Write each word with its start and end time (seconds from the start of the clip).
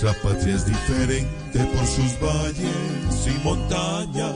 Nuestra 0.00 0.22
patria 0.22 0.54
es 0.54 0.64
diferente 0.64 1.58
por 1.74 1.84
sus 1.84 2.20
valles 2.20 3.26
y 3.26 3.44
montañas 3.44 4.32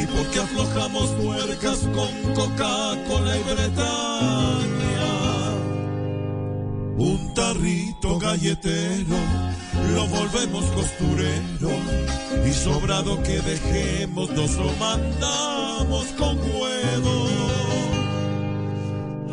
y 0.00 0.06
porque 0.06 0.38
aflojamos 0.38 1.16
tuercas 1.16 1.78
con 1.78 2.32
Coca-Cola 2.32 3.36
y 3.36 3.42
Bretaña. 3.42 4.60
Un 6.96 7.34
tarrito 7.34 8.20
galletero 8.20 9.16
lo 9.96 10.06
volvemos 10.06 10.64
costurero 10.66 11.70
y 12.46 12.52
sobrado 12.52 13.20
que 13.24 13.40
dejemos 13.40 14.30
nos 14.30 14.54
lo 14.54 14.70
mandamos 14.74 16.06
con 16.16 16.38
huevo. 16.38 17.28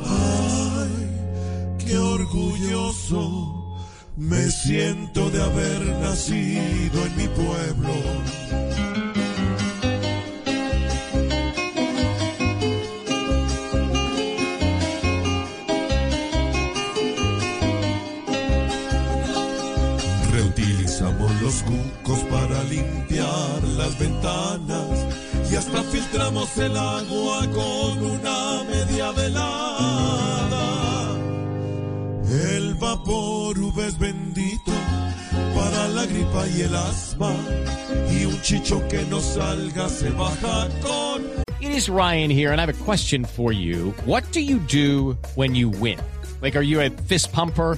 Ay, 0.08 1.78
qué 1.86 2.00
orgulloso 2.00 3.61
me 4.18 4.50
siento 4.50 5.30
de 5.30 5.42
haber 5.42 5.86
nacido 6.02 7.06
en 7.06 7.16
mi 7.16 7.28
pueblo. 7.28 7.94
Reutilizamos 20.32 21.42
los 21.42 21.64
cucos 21.64 22.20
para 22.26 22.64
limpiar 22.64 23.64
las 23.78 23.98
ventanas 23.98 25.06
y 25.50 25.56
hasta 25.56 25.84
filtramos 25.84 26.58
el 26.58 26.78
agua 26.78 27.48
con 27.52 28.04
una 28.04 28.64
media 28.64 29.12
velada. 29.12 30.62
El 32.30 32.76
vapor 32.76 33.41
Bendito 33.72 34.74
para 35.56 35.88
la 35.88 36.06
gripa 36.06 36.46
y 36.50 36.62
el 36.62 36.76
asma 36.76 37.34
y 38.12 38.26
un 38.26 38.42
chicho 38.42 38.86
que 38.90 39.04
no 39.06 39.22
salga 39.22 39.88
se 39.88 40.10
baja 40.10 40.68
con 40.82 41.24
It 41.62 41.72
is 41.72 41.88
Ryan 41.88 42.30
here, 42.30 42.52
and 42.52 42.60
I 42.60 42.66
have 42.66 42.82
a 42.82 42.84
question 42.84 43.24
for 43.24 43.54
you. 43.54 43.92
What 44.06 44.30
do 44.34 44.42
you 44.42 44.60
do 44.60 45.18
when 45.36 45.56
you 45.56 45.70
win? 45.70 46.00
Like, 46.42 46.58
are 46.58 46.64
you 46.64 46.82
a 46.82 46.90
fist 46.90 47.32
pumper? 47.32 47.78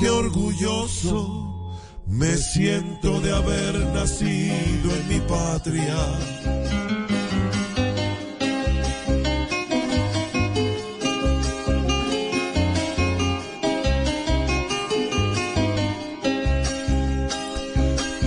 Qué 0.00 0.08
orgulloso 0.08 1.76
me 2.06 2.34
siento 2.38 3.20
de 3.20 3.32
haber 3.36 3.78
nacido 3.92 4.90
en 4.96 5.08
mi 5.08 5.20
patria. 5.20 5.96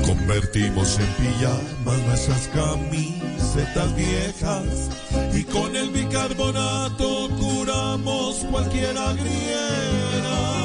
Convertimos 0.05 0.99
en 0.99 1.07
pijamas 1.17 1.99
nuestras 2.07 2.47
camisetas 2.49 3.95
viejas 3.95 4.89
y 5.33 5.43
con 5.43 5.75
el 5.75 5.89
bicarbonato 5.89 7.29
curamos 7.39 8.45
cualquier 8.51 8.95
agriera. 8.95 10.62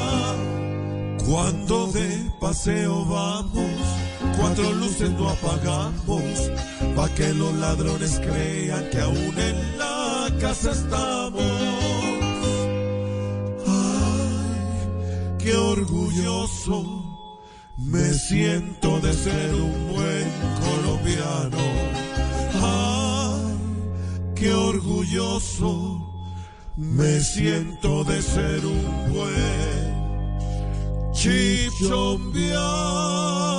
Cuando 1.29 1.85
de 1.91 2.31
paseo 2.39 3.05
vamos, 3.05 3.79
cuatro 4.35 4.73
luces 4.73 5.11
no 5.11 5.29
apagamos, 5.29 6.51
pa' 6.95 7.07
que 7.09 7.31
los 7.35 7.53
ladrones 7.53 8.19
crean 8.19 8.89
que 8.89 8.99
aún 8.99 9.35
en 9.37 9.77
la 9.77 10.27
casa 10.41 10.71
estamos. 10.71 11.43
Ay, 13.67 15.37
qué 15.37 15.55
orgulloso 15.55 17.03
me 17.77 18.11
siento 18.11 18.99
de 18.99 19.13
ser 19.13 19.53
un 19.53 19.87
buen 19.93 20.27
colombiano. 20.65 21.63
Ay, 22.59 24.33
qué 24.33 24.51
orgulloso 24.51 26.25
me 26.75 27.19
siento 27.19 28.03
de 28.03 28.19
ser 28.19 28.65
un 28.65 29.13
buen 29.13 29.88
Chip 31.19 31.73
Chombiar. 31.73 33.58